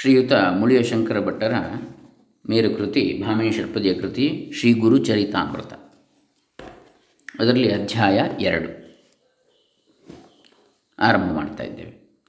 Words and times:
ಶ್ರೀಯುತ 0.00 0.32
ಮುಳಿಯ 0.32 0.82
ಶಂಕರ 0.82 1.20
ಭಟ್ಟರ 1.20 1.54
ಮೇರು 2.50 2.74
ಕೃತಿ 2.74 3.24
ಷಟ್ಪದಿಯ 3.52 3.94
ಕೃತಿ, 3.94 4.52
ಶ್ರೀ 4.54 4.72
ಗುರು 4.72 4.98
ಚರಿತಾಮೃತ. 4.98 5.72
ಅದರಲ್ಲಿ 7.40 7.72
ಅಧ್ಯಾಯ 7.72 8.20
ಎರಡು. 8.40 8.68
ಆರಂಭ 10.98 11.32
ಮಾಡ್ತಾ 11.32 11.64
ಇದ್ದೇವೆ. 11.64 12.20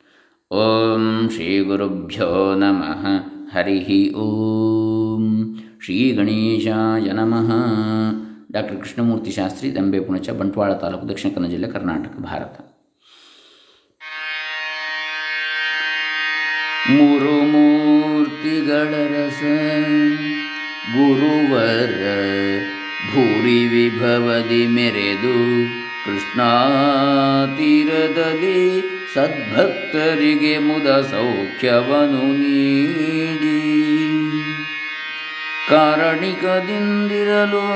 ಓಂ 0.51 1.29
ಶ್ರೀ 1.29 1.59
ಗುರುಭ್ಯೋ 1.59 2.55
ನಮಃ. 2.55 3.05
ಹರಿ 3.51 4.13
ಓಂ. 4.13 5.57
ಶ್ರೀ 5.81 6.11
ಗಣೇಶಾಯ 6.11 7.11
ನಮಃ. 7.11 7.51
ಡಾಕ್ಟರ್ 8.51 8.77
ಕೃಷ್ಣಮೂರ್ತಿ 8.77 9.31
ಶಾಸ್ತ್ರಿ, 9.31 9.75
ದಂಬೆ 9.75 9.99
ಪುಣಚ, 9.99 10.29
ಬಂಟ್ವಾಳ 10.29 10.73
ತಾಲೂಕು, 10.73 11.09
ದಕ್ಷಿಣ 11.09 11.31
ಕನ್ನಡ 11.35 11.49
ಜಿಲ್ಲೆ 11.49 11.67
ಕರ್ನಾಟಕ, 11.67 12.19
ಭಾರತ. 12.19 12.59
ಮೂರು 16.89 17.36
ಮೂರ್ತಿಗಳ 18.67 19.95
ಗುರುವರ 20.93 22.01
ಭೂರಿ 23.11 23.67
ವಿಭವದಿ 23.67 24.67
ಮೆರೆದು 24.67 25.37
ಕೃಷ್ಣಾ 26.05 26.49
ತೀರದಲ್ಲಿ 27.57 28.81
ಸದ್ಭಕ್ತರಿಗೆ 29.13 30.57
ಮುದ 30.57 30.87
ಸೌಖ್ಯವನ್ನು 31.01 32.33
ನೀಡಿ. 32.33 33.59
ಕಾರಣಿಕದಿಂದಿರಲು 35.69 37.67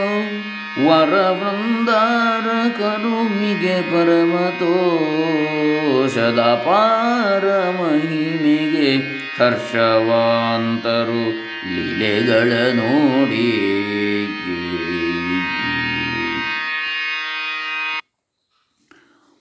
ವರ 0.88 1.14
ವೃಂದಾರ 1.30 2.68
ಕರುಮಿಗೆ 2.70 3.90
ಸದಾ 6.08 6.56
ಪಾರ 6.56 7.46
ಮಹಿಮೆಗೆ 7.70 9.21
ಹರ್ಷವಾಂತರು 9.42 11.30
ಲೀಲೆಗಳ 11.76 12.52
ನೋಡಿ. 12.74 13.48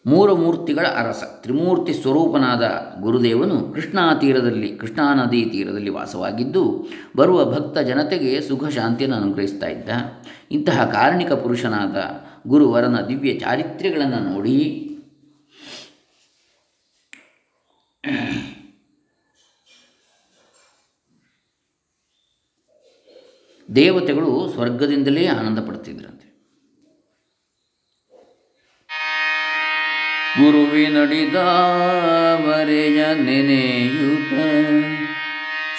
ಮೂರು 0.07 0.37
ಮೂರ್ತಿಗಳ 0.37 0.87
ಅರಸ, 0.87 1.23
ತ್ರಿಮೂರ್ತಿ 1.43 1.93
ಸ್ವರೂಪನಾದ 1.93 2.63
ಗುರುದೇವನು 3.01 3.73
ಕೃಷ್ಣಾ 3.75 4.15
ತೀರದಲ್ಲಿ, 4.15 4.77
ಕೃಷ್ಣಾ 4.77 5.15
ನದಿ 5.15 5.45
ತೀರದಲ್ಲಿ 5.45 5.91
ವಾಸವಾಗಿದ್ದು, 5.91 6.89
ಬರುವ 7.17 7.45
ಭಕ್ತ 7.45 7.79
ಜನತೆಗೆ 7.79 8.41
ಸುಖ 8.41 8.65
ಶಾಂತಿಯನ್ನು 8.65 9.17
ಅನುಗ್ರಹಿಸ್ತಾ 9.17 9.67
ಇದ್ದ. 9.67 9.89
ಇಂತಹ 10.51 10.85
ಕಾರಣಿಕ 10.85 11.33
ಪುರುಷನಾದ 11.33 11.97
ಗುರುವರನ 12.47 13.01
ದಿವ್ಯ 13.01 13.33
ಚಾರಿತ್ರ್ಯಗಳನ್ನು 13.33 14.33
ನೋಡಿ. 14.33 14.87
ದೇವತೆಗಳು 23.75 24.55
ಸ್ವರ್ಗದಿಂದಲೇ 24.55 25.27
ಆನಂದ 25.27 25.59
ಪಡ್ತಿದ್ರಂತೆ. 25.59 26.27
ಗುರುವಿನಡಿದಾವರೆಯ 30.39 33.05
ನೆನೆಯುತ 33.15 34.33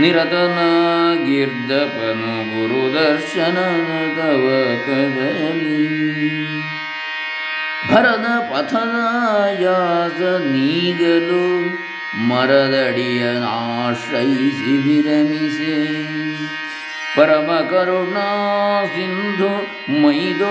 ನಿರತನಾಗಿರ್ದಪನು 0.00 2.34
ಗುರುದರ್ಶನದ 2.50 4.00
ತವಕದಲ್ಲಿ 4.18 5.88
ಭರದ 7.90 8.26
ಪಥನಾಯಾಸ 8.50 10.20
ನೀಗಲು 10.52 11.44
ಮರದಡಿಯನಾಶ್ರಯಿಸಿ 12.28 14.76
ವಿರಮಿಸೆ 14.76 15.86
ಪರಮ 17.16 17.70
ಕರುಣಾ 17.70 18.28
ಸಿಂಧು 18.84 19.50
ಮೈದೋರಿದನು 20.02 20.50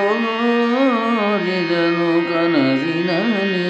ಕನಸಿನಲ್ಲಿ 2.30 3.68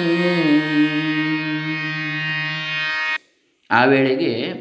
ಆ 3.70 3.84
ವೇಳೆಗೆ 3.84 4.52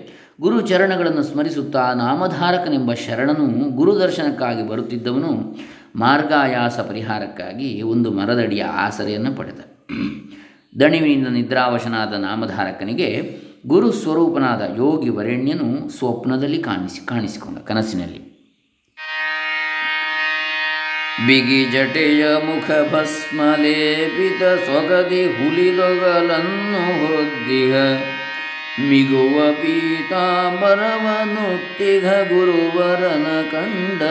ಗುರುಚರಣಗಳನ್ನು 0.41 1.23
ಸ್ಮರಿಸುತ್ತಾ 1.23 1.93
ನಾಮಧಾರಕನೆಂಬ 1.93 2.93
ಶರಣನು 2.93 3.69
ಗುರುದರ್ಶನಕ್ಕಾಗಿ 3.69 4.67
ಬರುತ್ತಿದ್ದವನು 4.67 5.57
ಮಾರ್ಗಾಯಾಸ 5.95 6.79
ಪರಿಹಾರಕ್ಕಾಗಿ 6.79 7.81
ಒಂದು 7.81 8.11
ಮರದಡಿಯ 8.11 8.63
ಆಸರೆಯನ್ನು 8.63 9.37
ಪಡೆದ. 9.37 9.59
ದಣಿವಿನಿಂದ 10.79 11.27
ನಿದ್ರಾವಶನಾದ 11.27 12.13
ನಾಮಧಾರಕನಿಗೆ 12.13 13.39
ಗುರು 13.67 13.91
ಸ್ವರೂಪನಾದ 13.91 14.77
ಯೋಗಿ 14.77 15.09
ವರೆಣ್ಯನು 15.09 15.89
ಸ್ವಪ್ನದಲ್ಲಿ 15.89 16.57
ಕಾಣಿಸಿ, 16.57 17.05
ಕಾಣಿಸಿಕೊಂಡ 17.05 17.57
ಕನಸಿನಲ್ಲಿ. 17.57 18.29
ಬಿಗಿ 21.27 21.65
ಜಟೆಯ 21.65 22.35
ಮುಖ 22.35 22.93
ಭಸ್ಮಲೇಪಿತ 22.93 24.43
ಸೊಗದಿ 24.43 25.25
ಹುಲಿದೊಗಲನ್ನು 25.25 27.07
ಹೊದ್ದಿಹ. 27.07 27.75
ಮಿಗುವ 28.89 29.53
ಪೀತಾಂಬರವನುಟ್ಟಿಗ 29.53 32.05
ಗುರುವರನ 32.05 33.51
ಕಂಡ. 33.51 34.01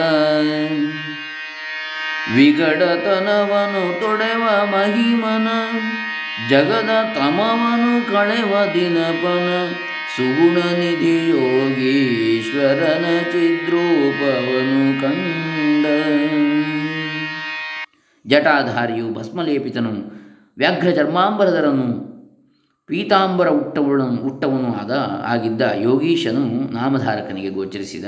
ವಿಗಡತನವನು 2.35 4.01
ತೊಡೆವ 4.01 4.65
ಮಹಿಮನ 4.65 5.47
ಜಗದ 6.49 6.91
ತಮವನು 7.15 7.93
ಕಳೆವ 8.11 8.51
ದಿನಪನ 8.73 9.47
ಸುಗುಣ 10.13 10.57
ನಿಧಿ 10.57 11.15
ಯೋಗೀಶ್ವರನ 11.29 13.05
ಚಿದ್ರೂಪವನು 13.31 15.01
ಕಂಡ. 15.01 15.85
ಜಟಾಧಾರಿಯು 18.25 19.13
ಭಸ್ಮಲೇಪಿತನು 19.13 19.91
ವ್ಯಾಘ್ರ 20.57 20.89
ಚರ್ಮಾಂಬರದರನು 20.89 21.87
ಪೀತಾಂಬರ 22.87 23.47
ಉಟ್ಟವನು 23.47 24.07
ಉಟ್ಟವನು 24.21 24.69
ಆದ, 24.73 24.91
ಆಗಿದ್ದ 25.25 25.61
ಯೋಗೀಶನು 25.75 26.73
ನಾಮಧಾರಕನಿಗೆ 26.73 27.49
ಗೋಚರಿಸಿದ. 27.49 28.05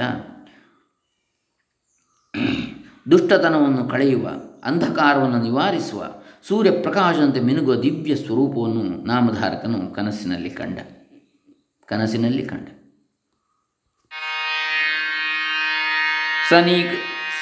ದುಷ್ಟತನವನ್ನು 3.12 3.84
ಕಳೆಯುವ, 3.90 4.28
ಅಂಧಕಾರವನ್ನು 4.64 5.42
ನಿವಾರಿಸುವ 5.44 6.02
ಸೂರ್ಯಪ್ರಕಾಶದಂತೆ 6.48 7.40
ಮಿನುಗುವ 7.40 7.76
ದಿವ್ಯ 7.76 8.16
ಸ್ವರೂಪವನ್ನು 8.16 9.08
ನಾಮಧಾರಕನು 9.08 9.94
ಕನಸಿನಲ್ಲಿ 9.94 10.50
ಕಂಡ. 10.50 10.80
ಕನಸಿನಲ್ಲಿ 11.86 12.46
ಕಂಡ. 12.46 12.68
ಸನಿ, 16.50 16.86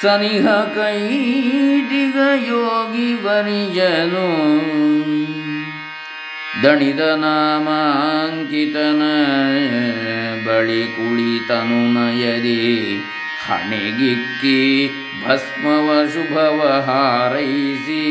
ಸನಿಹ 0.02 0.50
ಕೈದಿಗ 0.50 2.16
ಯೋಗಿ 2.46 3.24
ಬರಿಜನು 3.24 4.50
ದಣಿದ 6.62 7.00
ನಾಮಾಂಕಿತನ 7.00 9.02
ಬಳಿ 10.46 10.86
ಕುಳಿತನು 10.86 11.92
ನಯದಿ 11.92 12.98
ಹಣೆಗಿಕ್ಕಿ 13.46 14.90
ಭಸ್ಮವ 15.26 16.86
ಹಾರೈಸಿ 16.86 18.02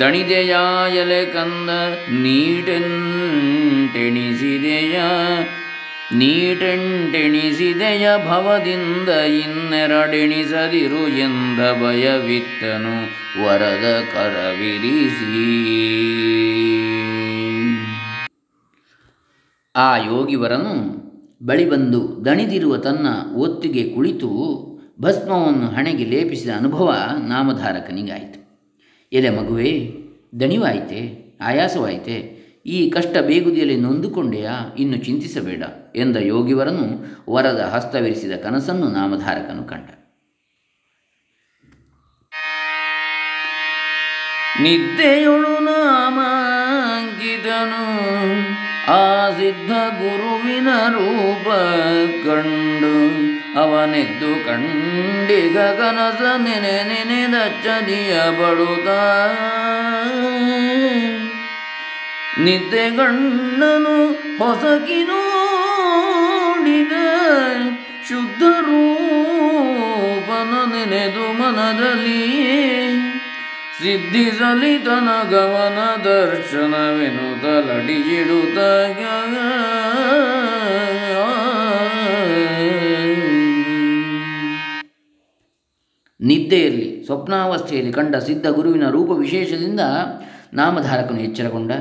ದಣಿದೆಯಾಯಲೆ 0.00 1.26
ಕಂದ 1.26 1.70
ನೀಟೆಂಟೆಣಿಸಿದೆಯ 2.12 4.98
ನೀಟೆಂಟೆಣಿಸಿದೆಯ 6.14 8.08
ಭವದಿಂದ 8.26 9.08
ಇನ್ನೆರಡೆಣಿಸದಿರು 9.08 11.08
ಎಂದ 11.08 11.82
ಭಯವಿತ್ತನು 11.82 13.08
ವರದ 13.44 14.14
ಕರವಿರಿಸಿ. 14.14 15.48
ಆ 19.76 19.96
ಯೋಗಿವರನು 19.96 21.08
ಬಳಿ 21.46 21.70
ಬಂದು 21.70 22.24
ದಣಿದಿರುವ 22.24 22.76
ತನ್ನ 22.76 23.06
ಒತ್ತಿಗೆ 23.34 23.94
ಕುಳಿತು 23.94 24.67
ಭಸ್ಮವನ್ನು 25.00 25.68
ಹಣೆಗೆ 25.68 26.04
ಲೇಪಿಸಿದ 26.04 26.50
ಅನುಭವ 26.56 26.94
ನಾಮಧಾರಕನಿಗಾಯಿತು. 27.28 28.38
ಎಲೆ 29.12 29.30
ಮಗುವೇ, 29.30 29.94
ದಣಿವಾಯಿತೆ, 30.40 31.00
ಆಯಾಸವಾಯಿತೆ, 31.40 32.38
ಈ 32.66 32.90
ಕಷ್ಟ 32.90 33.16
ಬೇಗುದಿಯಲ್ಲಿ 33.16 33.76
ನೊಂದುಕೊಂಡೆಯಾ, 33.76 34.74
ಇನ್ನು 34.78 34.96
ಚಿಂತಿಸಬೇಡ 34.96 35.62
ಎಂದ 35.96 36.16
ಯೋಗಿವರನು 36.16 36.86
ವರದ 37.32 37.60
ಹಸ್ತವಿರಿಸಿದ 37.60 38.32
ಕನಸನ್ನು 38.32 38.88
ನಾಮಧಾರಕನು 38.88 39.64
ಕಂಡ. 39.64 39.88
ನಿದ್ದೆಯೊಳು 44.62 45.64
ನಾಮಾಂಗಿದನು, 45.64 46.26
ಆ 48.92 49.30
ಸಿದ್ಧ 49.30 49.70
ಗುರುವಿನ 49.70 50.68
ರೂಪ 50.88 51.48
ಕಂಡು 52.26 53.27
ಅವನೆದ್ದು 53.58 54.30
ಕಂಡಿಗ 54.46 55.58
ಕನಸ 55.78 56.22
ನೆನೆ 56.44 56.76
ನೆನೆದಚ್ಚನಿಯ 56.90 58.14
ಬಡುತ್ತ 58.38 58.88
ನಿದ್ದೆಗಣ್ಣನು 62.38 63.96
ಹೊಸಕಿ 64.38 65.00
ನೋಡಿದ 65.10 66.94
ಶುದ್ಧ 68.08 68.42
ರೂಪನ 68.66 70.52
ನೆನೆದು 70.72 71.24
ಮನದಲ್ಲಿ 71.38 72.22
ಸಿದ್ಧಿಸಲಿ 73.80 74.72
ತನ 74.78 75.08
ಗಮನ 75.30 75.78
ದರ್ಶನವೆನುತಲಡಿಯಿಡುತ್ತ 76.04 78.58
ನಿದ್ದೆಯಲ್ಲಿ, 86.48 87.04
ಸ್ವಪ್ನಾವಸ್ಥೆಯಲ್ಲಿ 87.04 87.92
ಕಂಡ 87.92 88.16
ಸಿದ್ಧ 88.16 88.46
ಗುರುವಿನ 88.46 88.90
ರೂಪ 88.90 89.10
ವಿಶೇಷದಿಂದ 89.10 89.80
ನಾಮಧಾರಕನು 90.54 91.20
ಎಚ್ಚರಗೊಂಡ. 91.20 91.72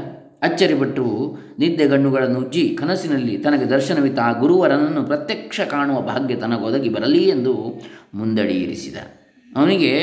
ಅಚ್ಚರಿಪಟ್ಟು 0.41 1.37
ನಿದ್ದೆಗಣ್ಣುಗಳನ್ನು 1.59 2.39
ಉಜ್ಜಿ 2.39 2.77
ಕನಸಿನಲ್ಲಿ 2.79 3.37
ತನಗೆ 3.37 3.65
ದರ್ಶನವಿತ್ತ 3.65 4.19
ಆ 4.19 4.31
ಗುರುವರನನ್ನು 4.31 5.03
ಪ್ರತ್ಯಕ್ಷ 5.03 5.61
ಕಾಣುವ 5.61 6.01
ಭಾಗ್ಯ 6.01 6.35
ತನಗೊದಗಿ 6.35 6.89
ಬರಲಿ 6.89 7.29
ಎಂದು 7.29 7.53
ಮುಂದಡಿಯಿರಿಸಿದ 8.13 8.95
ಅವನಿಗೆ 9.55 9.93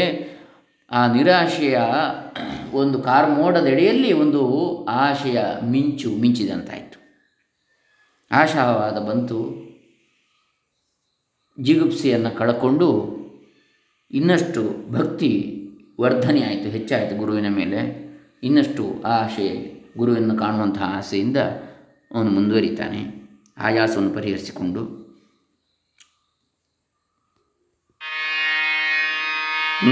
ಆ 0.90 1.12
ನಿರಾಶೆಯ 1.12 1.78
ಒಂದು 2.72 3.02
ಕಾರ್ಮೋಡದೆಡೆಯಲ್ಲಿ 3.02 4.12
ಒಂದು 4.12 4.42
ಆಶೆಯ 4.84 5.38
ಮಿಂಚು 5.64 6.20
ಮಿಂಚಿದಂತಾಯಿತು. 6.20 6.98
ಆಶಾವಾದ 8.30 8.98
ಬಂತು. 8.98 9.64
ಜಿಗುಪ್ಸೆಯನ್ನು 11.62 12.38
ಕಳಕೊಂಡು 12.38 13.23
ಇನ್ನಷ್ಟು 14.10 14.92
ಭಕ್ತಿ 14.92 15.60
ವರ್ಧನೆ 16.00 16.42
ಆಯಿತು, 16.42 16.68
ಹೆಚ್ಚಾಯಿತು 16.68 17.16
ಗುರುವಿನ 17.16 17.48
ಮೇಲೆ. 17.48 18.04
ಇನ್ನಷ್ಟು 18.42 19.02
ಆ 19.06 19.24
ಆಶೆ 19.24 19.74
ಗುರುವನ್ನು 19.98 20.36
ಕಾಣುವಂತಹ 20.36 20.96
ಆಸೆಯಿಂದ 20.96 21.36
ಅವನು 22.14 22.30
ಮುಂದುವರಿತಾನೆ. 22.30 23.28
ಆಯಾಸವನ್ನು 23.58 24.10
ಪರಿಹರಿಸಿಕೊಂಡು. 24.10 25.04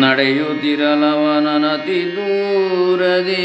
ನಡೆಯುತ್ತಿರಲವನತಿ 0.01 2.17
ದೂರದೆ 2.17 3.43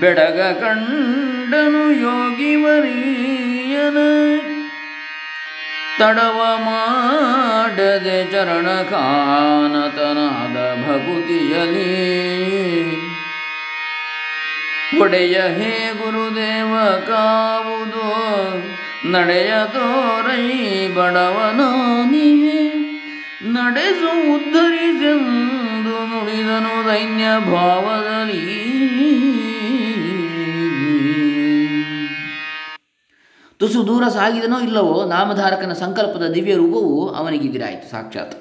ಬೆಡಗ 0.00 0.40
ಕಂಡನು 0.40 2.00
ಯೋಗಿವರಿಯನ 2.00 3.96
ತಡವ 5.98 6.58
ಮಾಡದೆ 6.58 8.30
ಚರಣ 8.30 8.66
ಕಾನತನಾದ 8.82 10.56
ಭಕುತಿಯಲಿ. 10.82 11.92
ಒಡೆಯ 15.00 15.34
ಹೇ 15.34 15.92
ಗುರುದೇವ, 15.98 16.72
ಕಾವುದು 17.00 18.08
ನಡೆಯ 19.10 19.52
ತೋರೈ 19.66 20.88
ಬಡವನಾನಿಯೇ 20.88 22.72
ನಡೆಸು 23.42 24.34
ಉದ್ಧರಿಸೆಂದು 24.34 25.96
ನುಡಿದನು 26.06 26.88
ದೈನ್ಯ 26.88 27.24
ಭಾವದಲ್ಲಿ 27.50 28.76
ತುಸು 33.58 33.86
ದೂರ 33.86 34.08
ಸಾಗಿದನೋ 34.08 34.58
ಇಲ್ಲವೋ 34.60 35.04
ನಾಮಧಾರಕನ 35.04 35.72
ಸಂಕಲ್ಪದ 35.72 36.32
ದಿವ್ಯ 36.32 36.54
ರೂಪವು 36.54 37.08
ಅವನಿಗಿದಿರಾಯಿತು 37.08 37.90
ಸಾಕ್ಷಾತ್. 37.90 38.34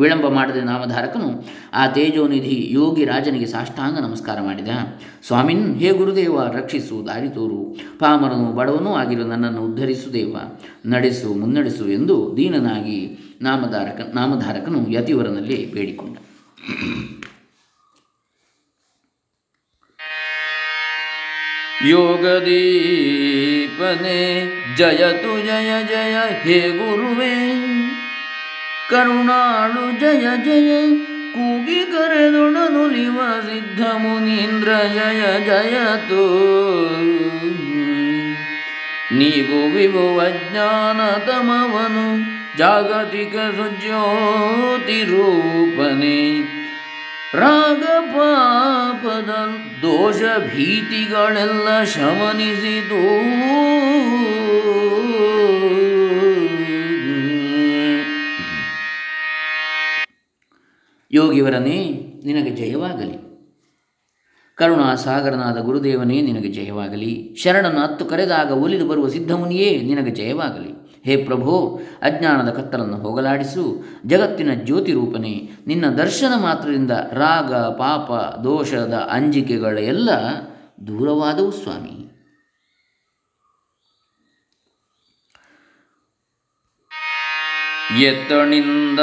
ವಿಳಂಬ 0.00 0.28
ಮಾಡದೆ 0.28 0.60
ನಾಮಧಾರಕನು 0.60 1.44
ಆ 1.74 1.86
ತೇಜೋನಿಧಿ 1.86 2.66
ಯೋಗಿ 2.70 3.04
ರಾಜನಿಗೆ 3.04 3.46
ಸಾಷ್ಟಾಂಗ 3.46 3.98
ನಮಸ್ಕಾರ 3.98 4.40
ಮಾಡಿದ. 4.40 4.68
ಸ್ವಾಮಿನ್, 5.26 5.76
ಹೇ 5.76 5.90
ಗುರುದೇವ, 5.90 6.42
ರಕ್ಷಿಸು, 6.52 7.06
ದಾರಿ 7.06 7.28
ತೋರು. 7.28 7.76
ಪಾಮರನು 7.98 8.52
ಬಡವನೂ 8.52 8.94
ಆಗಿರೋ, 8.94 9.22
ನನ್ನನ್ನು 9.22 9.64
ಉದ್ಧರಿಸು 9.64 10.12
ದೇವ. 10.12 10.36
ನಡೆಸು, 10.86 11.34
ಮುನ್ನಡೆಸು 11.34 11.88
ಎಂದು 11.88 12.34
ದೀನನಾಗಿ 12.36 13.18
ನಾಮಧಾರಕ, 13.42 14.10
ನಾಮಧಾರಕನು 14.14 14.90
ಯತಿವರನಲ್ಲಿ 14.90 15.72
ಬೇಡಿಕೊಂಡ. 15.72 16.16
ಯೋಗದೀಪನೆ 23.76 24.76
ಜಯತು 24.76 25.46
ಜಯ 25.46 25.70
ಜಯ 25.88 26.14
ಹೇ 26.42 26.68
ಗುರುವೇ. 26.68 27.34
ಕರುಣಾಳು 28.90 30.00
ಜಯ 30.00 30.26
ಜಯ 30.44 30.70
ಕೂಗಿ 31.32 31.80
ಕರೆದೊಡನುಲಿವ 31.92 33.18
ಸಿದ್ಧ 33.40 33.80
ಮುನೀಂದ್ರ 33.80 34.68
ಜಯ 34.68 35.22
ಜಯತು. 35.46 36.24
ನೀವು 39.14 39.74
ವಿಭುವ 39.74 40.28
ಜ್ಞಾನ 40.28 41.00
ತಮವನು 41.26 42.06
ಜಾಗತಿಕ 42.58 43.36
ಸುಜ್ಯೋತಿ 43.36 45.02
ರೂಪನೆ 45.02 46.55
ರಾಗ 47.36 47.82
ಪಾಪದ 48.00 49.28
ದೋಷ 49.82 50.22
ಭೀತಿಗಳೆಲ್ಲ 50.54 51.84
ಶಮನಿಸಿತು 51.84 53.02
ಯೋಗಿವರನೇ, 61.12 61.90
ನಿನಗೆ 62.24 62.50
ಜಯವಾಗಲಿ. 62.50 63.26
ಕರುಣಾಸಾಗರನಾದ 64.54 65.58
ಗುರುದೇವನೇ, 65.58 66.20
ನಿನಗೆ 66.20 66.48
ಜಯವಾಗಲಿ. 66.48 67.34
ಶರಣನ 67.34 67.78
ಹತ್ತು 67.78 68.04
ಕರೆದಾಗ 68.04 68.50
ಒಲಿದು 68.50 68.88
ಬರುವ 68.88 69.08
ಸಿದ್ಧಮುನಿಯೇ, 69.08 69.82
ನಿನಗೆ 69.82 70.10
ಜಯವಾಗಲಿ. 70.10 70.85
ಹೇ 71.06 71.16
ಪ್ರಭು, 71.16 71.80
ಅಜ್ಞಾನದ 72.02 72.50
ಕತ್ತಲನ್ನು 72.50 72.96
ಹೋಗಲಾಡಿಸು. 72.96 73.84
ಜಗತ್ತಿನ 74.06 74.54
ಜ್ಯೋತಿ 74.54 74.92
ರೂಪನೆ 74.92 75.50
ನಿನ್ನ 75.66 75.86
ದರ್ಶನ 75.86 76.32
ಮಾತ್ರದಿಂದ 76.42 76.90
ರಾಗ, 76.90 77.54
ಪಾಪ, 77.54 78.10
ದೋಷದ 78.44 78.94
ಅಂಜಿಕೆಗಳೆಲ್ಲ 78.94 80.10
ದೂರವಾದವು 80.86 81.50
ಸ್ವಾಮಿ. 81.50 82.02
ಎತ್ತಣಿಂದಾಗಮನವಾಯಿತು. 88.04 88.96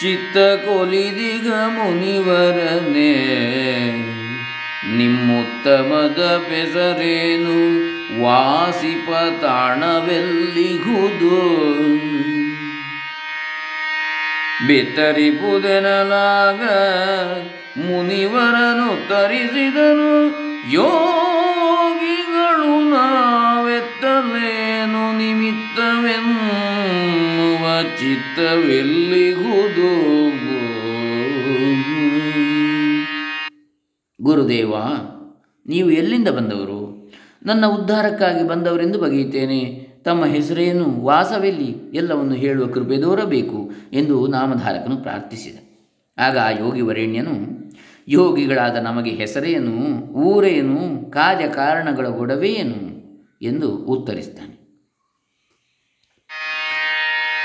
ಚಿತ್ತ 0.00 0.36
ಕೊಲಿದಿಗ 0.36 1.52
ಮುನಿವರನೇ 1.52 3.14
ನಿಮ್ಮುತ್ತಮದ 5.68 6.20
ಪೆಸರೇನು 6.48 7.56
ವಾಸಿಪ 8.22 9.08
ತಾಣವೆಲ್ಲಿಗುದು? 9.42 11.38
ಬೆತ್ತರಿಪುದೆನಲಾಗ 14.68 16.62
ಮುನಿವರನು 17.84 18.88
ತರಿಸಿದನು 19.08 20.12
ಯೋಗಿಗಳು 20.72 22.72
ನಾವೆತ್ತಲೇನು? 22.94 25.02
ನಿಮಿತ್ತವೆನ್ನುವ 25.18 26.24
ಚಿತ್ತವೆಲ್ಲಿಗುದು? 28.00 29.92
ಗುರುದೇವ 34.20 34.74
ನೀವು 35.68 35.90
ಎಲ್ಲಿಂದ 35.90 36.28
ಬಂದವರು? 36.28 37.12
ನನ್ನ 37.46 37.66
ಉದ್ಧಾರಕ್ಕಾಗಿ 37.66 38.48
ಬಂದವರೆಂದು 38.48 38.98
ಬಗೆಯುತ್ತೇನೆ. 38.98 39.88
ತಮ್ಮ 40.04 40.24
ಹೆಸರೇನು? 40.24 41.00
ವಾಸವೆಲ್ಲಿ? 41.00 41.76
ಎಲ್ಲವನ್ನು 41.94 42.34
ಹೇಳುವ 42.34 42.66
ಕೃಪೆ 42.66 43.02
ದೋರಬೇಕು 43.02 43.70
ಎಂದು 43.92 44.26
ನಾಮಧಾರಕನು 44.26 44.96
ಪ್ರಾರ್ಥಿಸಿದ. 44.96 45.58
ಆಗ 46.18 46.38
ಆ 46.38 46.50
ಯೋಗಿ 46.50 46.80
ವರೇಣ್ಯನು, 46.80 47.34
ಯೋಗಿಗಳಾದ 48.08 48.76
ನಮಗೆ 48.76 49.10
ಹೆಸರೇನು? 49.10 49.72
ಊರೇನು? 50.12 51.10
ಕಾರ್ಯ 51.10 51.48
ಕಾರಣಗಳ 51.48 52.08
ಗೊಡವೇನು 52.08 52.98
ಎಂದು 53.42 53.70
ಉತ್ತರಿಸ್ತಾನೆ 53.70 54.58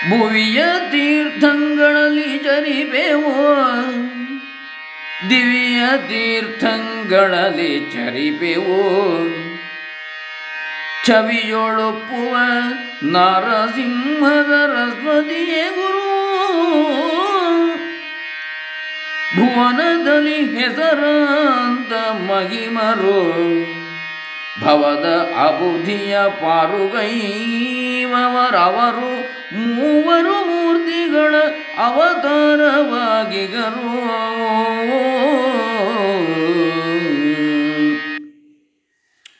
ಭುವಿಯ 0.10 0.63
ತೀರ್ಥಂಗಳಲ್ಲಿ 0.92 2.38
ಜರಿಬೇವೋ 2.38 3.56
ದಿವ್ಯ 5.30 6.08
ತೀರ್ಥಗಳಲ್ಲಿ 6.08 7.80
ಚರಿಪೆವು. 7.80 9.03
ಛವಿಯೊಳಪ್ಪುವ 11.08 12.38
ನಾರಸಿಂಹದ 13.03 14.50
ರಸ್ಮದಿಯೇ 14.50 15.70
ಗುರು. 15.70 16.13
ಭುವನದಲ್ಲಿ 19.36 20.46
ಹೆಸರಾಂತ 20.46 22.12
ಮಹಿಮರು. 22.12 23.44
ಭವದ 24.62 25.32
ಅಬುಧಿಯ 25.48 26.20
ಪಾರುಗೈವರವರು 26.27 29.23
ಮೂವರು 29.57 30.45
ಮೂರ್ತಿಗಳ 30.45 31.36
ಅವತಾರವಾಗಿಗರು. 31.77 32.74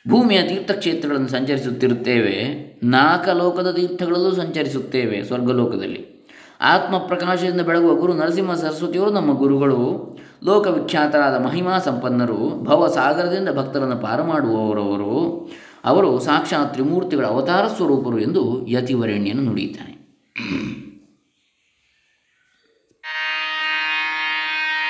ಭೂಮಿಯ 0.08 0.42
ತೀರ್ಥಕ್ಷೇತ್ರಗಳನ್ನು 0.42 1.28
ಸಂಚರಿಸುತ್ತಿರುತ್ತೇವೆ 1.28 2.64
ನಾಕಲೋಕದ 2.82 3.70
ತೀರ್ಥಗಳಲ್ಲೂ 3.70 4.34
ಸಂಚರಿಸುತ್ತೇವೆ 4.34 5.24
ಸ್ವರ್ಗಲೋಕದಲ್ಲಿ. 5.24 6.14
ಆತ್ಮ 6.60 6.98
ಪ್ರಕಾಶದಿಂದ 6.98 7.60
ಬೆಳಗುವ 7.60 7.94
ಗುರು 7.94 8.12
ನರಸಿಂಹ 8.12 8.54
ಸರಸ್ವತಿಯವರು 8.54 9.10
ನಮ್ಮ 9.10 9.32
ಗುರುಗಳು. 9.38 10.18
ಲೋಕವಿಖ್ಯಾತರಾದ 10.44 11.44
ಮಹಿಮಾ 11.44 11.78
ಸಂಪನ್ನರು, 11.78 12.64
ಭವಸಾಗರದಿಂದ 12.64 13.48
ಭಕ್ತರನ್ನು 13.48 13.96
ಪಾರು 13.96 14.24
ಮಾಡುವವರವರು 14.24 15.50
ಅವರು 15.84 16.20
ಸಾಕ್ಷಾತ್ 16.20 16.72
ತ್ರಿಮೂರ್ತಿಗಳ 16.72 17.26
ಅವತಾರ 17.26 17.66
ಸ್ವರೂಪರು 17.66 18.18
ಎಂದು 18.18 18.66
ಯತಿವರೇಣ್ಯನು 18.66 19.42
ನುಡಿಯುತ್ತಾನೆ. 19.42 20.03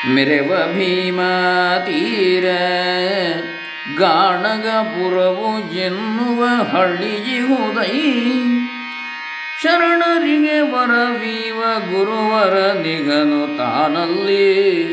ಮೆರೆವ 0.09 0.49
ಭೀಮಾ 0.73 1.79
ತೀರ 1.79 2.45
ಗಾಣಗಪುರವು 3.99 5.75
ಎನ್ನುವ 5.75 6.47
ಹಳ್ಳಿಜಿಹುದೈ 6.63 7.99
ಶರಣರಿಗೆ 9.63 10.61
ವರವೀವ 10.61 11.61
ಗುರುವರ 11.63 12.73
ನಿಗನು 12.73 13.59
ತಾನಲ್ಲಿ. 13.59 14.85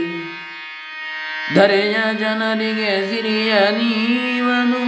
ಧರೆಯ 1.56 1.96
ಜನರಿಗೆ 2.20 3.10
ಸಿರಿಯ 3.10 3.54
ನೀವನು, 3.54 4.84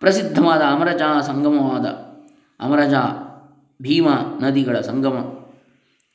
ಪ್ರಸಿದ್ಧವಾದ 0.00 0.60
ಅಮರಜ 0.60 1.02
ಸಂಗಮವಾದ 1.26 1.86
ಅಮರಜ 2.60 2.94
ಭೀಮಾ 3.82 4.38
ನದಿಗಳ 4.42 4.80
ಸಂಗಮ. 4.80 5.16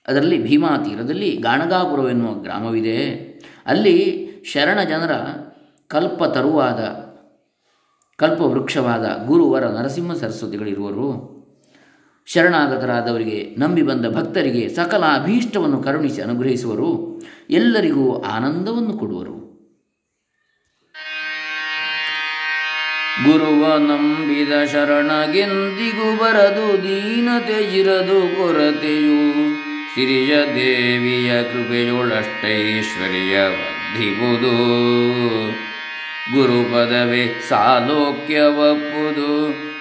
ಅದರಲ್ಲಿ 0.08 0.44
ಭೀಮಾ 0.44 0.78
ತೀರದಲ್ಲಿ 0.78 1.32
ಗಾಣಗಾಪುರ 1.32 2.10
ಎನ್ನುವ 2.10 2.34
ಗ್ರಾಮವಿದೆ. 2.34 3.10
ಅಲ್ಲಿ 3.66 4.28
ಶರಣ 4.52 4.84
ಜನರ 4.84 5.12
ಕಲ್ಪ 5.88 6.24
ತರುವಾದ, 6.24 6.80
ಕಲ್ಪವೃಕ್ಷವಾದ 8.16 9.26
ಗುರುವರ 9.26 9.64
ನರಸಿಂಹ 9.64 10.14
ಸರಸ್ವತಿಗಳಿರುವರು. 10.14 11.41
ಶರಣಾಗತರಾದವರಿಗೆ 12.26 13.56
ನಂಬಿ 13.60 13.82
ಬಂದ 13.82 14.16
ಭಕ್ತರಿಗೆ 14.16 14.70
ಸಕಲ 14.70 15.04
ಅಭೀಷ್ಟವನ್ನು 15.04 15.84
ಕರುಣಿಸಿ 15.84 16.22
ಅನುಗ್ರಹಿಸುವರು. 16.22 17.22
ಎಲ್ಲರಿಗೂ 17.50 18.22
ಆನಂದವನ್ನು 18.22 18.94
ಕೊಡುವರು. 18.94 19.42
ಗುರುವ 23.24 23.78
ನಂಬಿದ 23.78 24.54
ಶರಣಗೆಂದಿಗೂ 24.72 26.18
ಬರದು, 26.18 26.84
ದೀನತೆ 26.84 27.80
ಇರದು 27.80 28.36
ಕೊರತೆಯು. 28.36 29.34
ಸಿರಿಯ 29.96 30.36
ದೇವಿಯ 30.36 31.44
ಕೃಪೆಯೊಳಷ್ಟೈಶ್ವರ್ಯ 31.44 33.40
ವರ್ಧಿಬುದು 33.40 34.54
ಗುರುಪದವೇ 36.32 37.42
ಸಾಲೋಕ್ಯವಪ್ಪುದು 37.50 38.42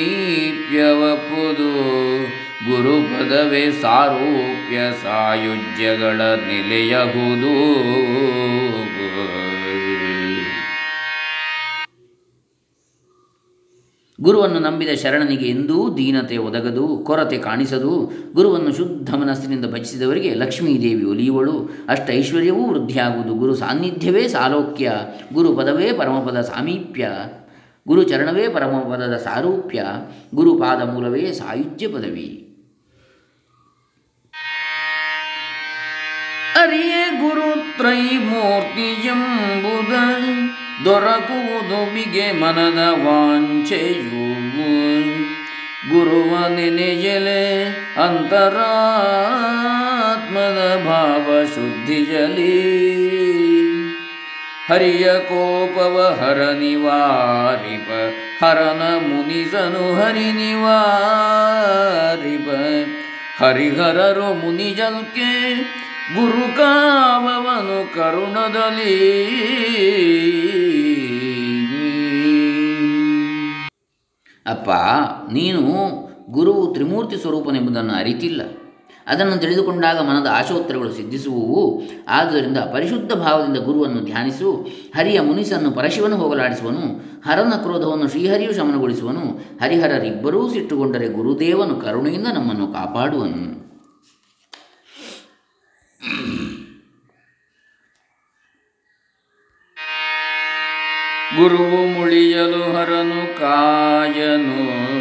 ಗುರುಪದವೇ 2.71 3.71
ಸಾರೂಪ್ಯ 3.71 4.77
ಸಾಯುಜ್ಯಗಳ 5.03 6.21
ನೆಲೆಯಹುದು. 6.21 7.55
ಗುರುವನ್ನು 14.21 14.59
ನಂಬಿದ 14.59 14.89
ಶರಣನಿಗೆ 14.89 15.49
ಎಂದೂ 15.49 15.97
ದೀನತೆ 15.97 16.37
ಒದಗದು, 16.37 16.99
ಕೊರತೆ 16.99 17.39
ಕಾಣಿಸದು. 17.39 18.13
ಗುರುವನ್ನು 18.33 18.77
ಶುದ್ಧ 18.77 19.15
ಮನಸ್ಸಿನಿಂದ 19.15 19.65
ಭಜಿಸಿದವರಿಗೆ 19.65 20.35
ಲಕ್ಷ್ಮೀದೇವಿ 20.35 21.05
ಒಲಿಯುವಳು. 21.05 21.71
ಅಷ್ಟ 21.89 22.11
ಐಶ್ವರ್ಯವೂ 22.11 22.71
ವೃದ್ಧಿಯಾಗುವುದು. 22.71 23.35
ಗುರು 23.35 23.55
ಸಾನ್ನಿಧ್ಯವೇ 23.55 24.29
ಸಾಲೋಕ್ಯ 24.29 24.93
ಗುರು 25.33 25.53
ಪದವೇ 25.53 25.93
ಪರಮಪದ 25.93 26.41
ಸಾಮೀಪ್ಯ. 26.41 27.09
ಗುರು 27.89 28.03
ಚರಣವೇ 28.03 28.49
ಪರಮಪದದ 28.49 29.17
ಸಾರೂಪ್ಯ 29.17 29.85
ಗುರುಪಾದ 30.35 30.83
ಮೂಲವೇ 30.83 31.33
ಸಾಯುಜ್ಯ 31.33 31.89
ಪದವಿ. 31.89 32.41
ಅರಿಯೇ 36.61 37.21
ಗುರು 37.21 37.79
ತ್ರೈಮೂರ್ತಿ 37.79 39.07
ಎಂಬುದ, 39.07 39.93
ದೊರಕುವುದು 40.85 41.95
ಮಿಗೆ 41.95 42.33
ಮನದ 42.33 43.07
ವಾಂಛೆಯು. 43.07 44.35
ಗುರುವ 45.91 46.49
ನೆನೆಯಲೆ 46.49 47.65
ಅಂತರಾತ್ಮದ 48.05 50.85
ಭಾವ 50.85 51.45
ಶುದ್ಧಿಯಲಿ 51.45 53.24
ಹರಿಯ 54.69 55.05
ಕೋಪವ 55.05 56.19
ಹರ 56.21 56.53
ನಿವಾರಿಪ, 56.53 58.15
ಹರನ 58.45 58.97
ಮುನಿಸನು 58.97 59.95
ಹರಿ 59.95 60.33
ನಿವಾರಿಪ. 60.33 62.49
ಹರಿಹರರು 63.45 64.35
ಮುನಿಜಲ್ಕೆ 64.35 65.55
ಗುರುಕಾವವನು 66.15 67.95
ಕರುಣದಲ್ಲಿ. 67.95 69.25
ಅಪ್ಪ, 74.47 74.71
ನೀನು 75.33 75.63
ಗುರುವು 76.33 76.73
ತ್ರಿಮೂರ್ತಿ 76.73 77.17
ಸ್ವರೂಪನೆಂಬುದನ್ನು 77.17 77.95
ಅರಿತಿಲ್ಲ. 77.95 78.43
ಅದನ್ನು 79.07 79.37
ತಿಳಿದುಕೊಂಡಾಗ 79.37 79.99
ಮನದ 79.99 80.27
ಆಶೋತ್ತರಗಳು 80.33 80.93
ಸಿದ್ಧಿಸುವುವು. 80.93 81.83
ಆದ್ದರಿಂದ 82.09 82.59
ಪರಿಶುದ್ಧ 82.59 83.13
ಭಾವದಿಂದ 83.13 83.57
ಗುರುವನ್ನು 83.57 84.05
ಧ್ಯಾನಿಸು. 84.05 84.53
ಹರಿಯ 84.97 85.21
ಮುನಿಸನ್ನು 85.21 85.71
ಪರಶಿವನು 85.71 86.17
ಹೋಗಲಾಡಿಸುವನು. 86.17 87.15
ಹರನ 87.27 87.51
ಕ್ರೋಧವನ್ನು 87.51 88.09
ಶ್ರೀಹರಿಯು 88.09 88.55
ಶಮನಗೊಳಿಸುವನು. 88.55 89.21
ಹರಿಹರರಿಬ್ಬರೂ 89.63 90.51
ಸಿಟ್ಟುಗೊಂಡರೆ 90.51 91.09
ಗುರುದೇವನು 91.09 91.77
ಕರುಣೆಯಿಂದ 91.77 92.29
ನಮ್ಮನ್ನು 92.35 92.67
ಕಾಪಾಡುವನು. 92.67 93.65
ಗುರುವು 101.37 102.01
ಮುಳಿಯಲು 102.01 102.77
ಹರನು 102.77 103.41
ಕಾಯನು. 103.41 104.94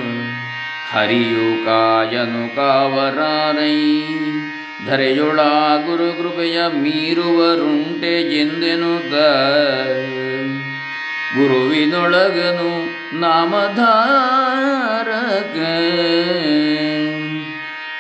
ಹರಿಯು 0.93 1.65
ಕಾಯನು 1.65 2.55
ಕಾವರಾರೈ 2.55 3.77
ಧರೆಯೊಳ 4.87 5.39
ಗುರು 5.85 6.13
ಕೃಪೆಯ 6.13 6.67
ಮೀರುವರುಂಟೆ 6.67 8.41
ಎಂದೆನುತ 8.41 9.13
ಗುರುವಿನೊಳಗನು 11.37 12.89
ನಾಮಧಾರಕ. 13.19 13.87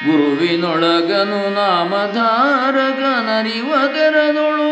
ಗುರುವಿನೊಳಗನು 0.07 1.53
ನಾಮಧಾರಕ 1.53 3.21
ನರಿವ 3.21 3.93
ತೆರದೊಳು 3.93 4.71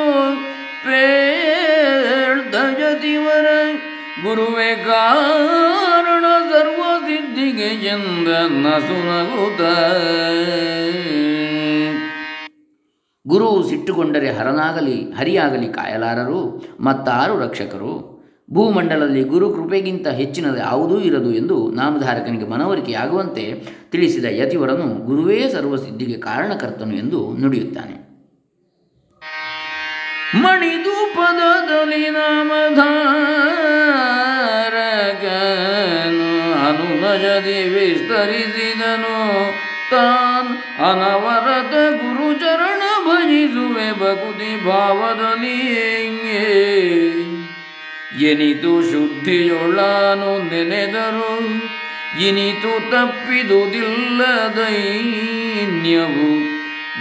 ಪೇಳ್ದಯತಿವರ 0.86 3.48
ಗುರುವೆ 4.24 4.86
ಗಾ 4.86 5.04
ಸಿದ್ಧಿಗೆ 7.52 7.88
ಎಂದ 7.88 8.28
ನಸುನಗುತ. 8.66 9.62
ಗುರು 13.28 13.70
ಸಿಟ್ಟುಕೊಂಡರೆ 13.70 14.32
ಹರನಾಗಲಿ, 14.32 14.98
ಹರಿಯಾಗಲಿ 15.12 15.68
ಕಾಯಲಾರರು, 15.68 16.42
ಮತ್ತಾರು 16.80 17.40
ರಕ್ಷಕರು. 17.40 18.12
ಭೂಮಂಡಲದಲ್ಲಿ 18.54 19.24
ಗುರು 19.24 19.54
ಕೃಪೆಗಿಂತ 19.54 20.08
ಹೆಚ್ಚಿನದು 20.08 20.58
ಯಾವುದೂ 20.58 21.00
ಇರದು 21.00 21.34
ಎಂದು 21.34 21.72
ನಾಮಧಾರಕನಿಗೆ 21.72 22.48
ಮನವರಿಕೆಯಾಗುವಂತೆ 22.48 23.46
ತಿಳಿಸಿದ 23.92 24.26
ಯತಿವರನು 24.30 24.88
ಗುರುವೇ 25.06 25.50
ಸರ್ವಸಿದ್ಧಿಗೆ 25.50 26.18
ಕಾರಣಕರ್ತನು 26.20 26.96
ಎಂದು 26.96 27.38
ನುಡಿಯುತ್ತಾನೆ. 27.42 27.96
ಮಣಿದು 30.36 31.16
ಪದದಲ್ಲಿ 31.16 32.10
ಅನುನಜದಿ 37.22 37.70
ವಿಸ್ತರಿಸಿದನು 37.70 39.18
ತಾನ್ 39.92 40.50
ಅನವರತ 40.80 41.74
ಗುರುಚರಣ 42.02 42.82
ಭಜಿಸುವೆ 43.06 43.90
ಭಕುತಿ 43.92 44.66
ಭಾವದಲ್ಲಿ 44.66 45.60
ಎನಿತು 48.26 48.74
ಶುದ್ಧಿಯೊಳಾನು 48.92 50.32
ನೆನೆದರು, 50.44 51.34
ಇನಿತು 52.28 52.74
ತಪ್ಪಿದುದಿಲ್ಲದೈನ್ಯವು. 52.92 53.82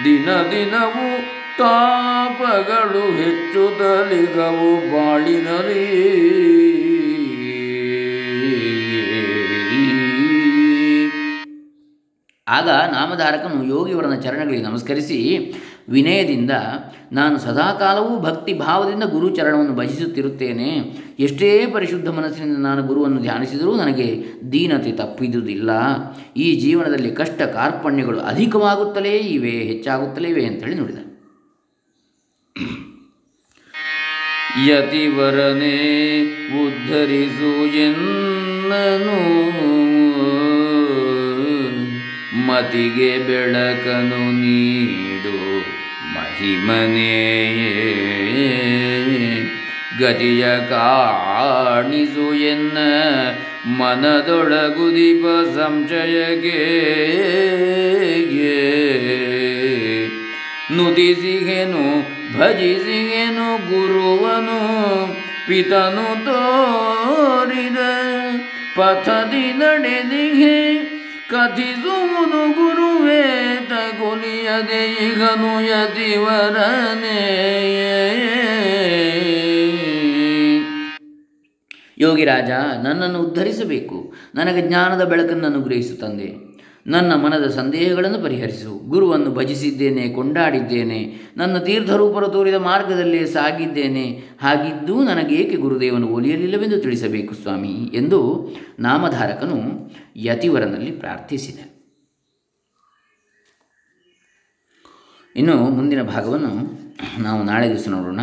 ದಿನ 0.04 0.28
ದಿನವು 0.50 1.06
ತಾಪಗಳು 1.58 3.04
ಹೆಚ್ಚು 3.16 3.62
ತಲಿಗವು 3.78 4.70
ಬಾಳಿನಲಿ 4.92 6.69
ಆಗ 12.50 12.68
ನಾಮಧಾರಕನು 12.68 13.64
ಯೋಗಿವರನ 13.64 14.20
ಚರಣಗಳಿಗೆ 14.20 14.62
ನಮಸ್ಕರಿಸಿ, 14.62 15.52
ವಿನಯದಿಂದ 15.88 16.50
ನಾನು 17.12 17.38
ಸದಾಕಾಲವೂ 17.38 18.20
ಭಕ್ತಿ 18.20 18.54
ಭಾವದಿಂದ 18.54 19.02
ಗುರು 19.02 19.36
ಚರಣವನ್ನು 19.36 19.74
ಭಜಿಸುತ್ತಿರುತ್ತೇನೆ. 19.74 20.94
ಎಷ್ಟೇ 21.18 21.66
ಪರಿಶುದ್ಧ 21.66 22.08
ಮನಸ್ಸಿನಿಂದ 22.08 22.58
ನಾನು 22.58 22.82
ಗುರುವನ್ನು 22.82 23.20
ಧ್ಯಾನಿಸಿದರೂ 23.20 23.76
ನನಗೆ 23.76 24.24
ದೀನತೆ 24.52 24.92
ತಪ್ಪಿದುದಿಲ್ಲ. 24.92 25.70
ಈ 26.36 26.60
ಜೀವನದಲ್ಲಿ 26.60 27.10
ಕಷ್ಟ 27.10 27.42
ಕಾರ್ಪಣ್ಯಗಳು 27.42 28.20
ಅಧಿಕವಾಗುತ್ತಲೇ 28.20 29.16
ಇವೆ, 29.16 29.50
ಹೆಚ್ಚಾಗುತ್ತಲೇ 29.50 30.28
ಇವೆ 30.28 30.46
ಅಂತೇಳಿ 30.46 30.74
ನೋಡಿದ. 30.74 30.96
ಯತಿವರನೇ, 34.68 36.22
ಉದ್ಧರಿಸು 36.66 37.76
ಎನ್ನನು. 37.76 39.89
ಮತಿಗೆ 42.50 43.18
ಬೆಳಕನು 43.18 44.22
ನೀಡು 44.40 45.38
ಮಹಿಮನೇ 46.14 47.16
ಗತಿಯ 50.00 50.44
ಕಾಣಿಸು 50.70 52.26
ಎನ್ನ 52.34 52.78
ಮನದೊಳಗುದಿಪ 53.78 55.24
ಸಂಶಯಗೆ 55.56 56.60
ನುತಿಸಿಗೆನು 60.76 61.84
ಭಜಿಸಿಗೆನು, 62.38 63.48
ಗುರುವನು 63.68 64.60
ಪಿತನು 65.48 66.08
ತೋರಿದ 66.24 67.80
ಪಥದಿ 68.76 69.46
ನಡೆದಿಗೆ. 69.52 70.89
ಕಥಿಸುವುದು 71.30 72.52
ಗುರುವೇ 72.52 73.22
ತಗುಲಿಯದೆ 73.70 75.06
ಈಗನು 75.06 75.60
ಯತಿವರನೇ. 75.60 77.16
ಯೋಗಿರಾಜ 81.98 82.50
ನನ್ನನ್ನು 82.82 83.22
ಉದ್ಧರಿಸಬೇಕು. 83.22 84.14
ನನಗೆ 84.34 84.68
ಜ್ಞಾನದ 84.68 85.04
ಬೆಳಕನ್ನು 85.04 85.46
ಅನುಗ್ರಹಿಸು 85.46 86.00
ತಂದೆ. 86.00 86.49
ನನ್ನ 86.86 87.14
ಮನದ 87.14 87.50
ಸಂದೇಹಗಳನ್ನು 87.50 88.22
ಪರಿಹರಿಸು. 88.22 88.88
ಗುರುವನ್ನು 88.88 89.30
ಭಜಿಸಿದ್ದೇನೆ, 89.30 90.08
ಕೊಂಡಾಡಿದ್ದೇನೆ. 90.08 91.18
ನನ್ನ 91.36 91.58
ತೀರ್ಥರೂಪರು 91.58 92.28
ತೋರಿದ 92.28 92.54
ಮಾರ್ಗದಲ್ಲೇ 92.54 93.26
ಸಾಗಿದ್ದೇನೆ. 93.26 94.22
ಹಾಗಿದ್ದೂ 94.40 95.02
ನನಗೇಕೆ 95.02 95.56
ಗುರುದೇವನು 95.56 96.08
ಒಲಿಯಲಿಲ್ಲವೆಂದು 96.08 96.80
ತಿಳಿಸಬೇಕು 96.80 97.34
ಸ್ವಾಮಿ? 97.34 97.90
ಎಂದು 97.94 98.48
ನಾಮಧಾರಕನು 98.78 99.90
ಯತಿವರನಲ್ಲಿ 100.16 100.90
ಪ್ರಾರ್ಥಿಸಿದ 100.90 101.58
ಇನ್ನು 105.36 105.56
ಮುಂದಿನ 105.56 106.02
ಭಾಗವನ್ನು 106.02 106.80
ನಾವು 107.22 107.42
ನಾಳೆ 107.42 107.68
ದಿವಸ 107.68 107.88
ನೋಡೋಣ. 107.88 108.20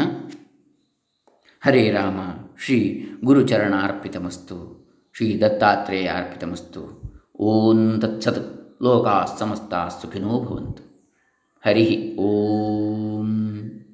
ಹರೇ 1.66 1.92
ರಾಮ. 1.92 2.20
ಶ್ರೀ 2.66 3.08
ಗುರುಚರಣ 3.24 3.74
ಅರ್ಪಿತಮಸ್ತು 3.82 4.88
ಶ್ರೀ 5.18 5.42
ದತ್ತಾತ್ರೇಯ 5.42 6.08
ಅರ್ಪಿತಮಸ್ತು. 6.08 7.07
ಓಂ 7.39 7.79
ತತ್ಸತ್ 8.00 8.39
ಲೋಕಾ 8.82 9.13
ಸಮಸ್ತ 9.39 9.74
ಸುಖಿನೋ 10.01 10.34
ಭವಂತು 10.39 10.84
ಹರಿ 11.63 11.86
ಓಂ 12.20 13.29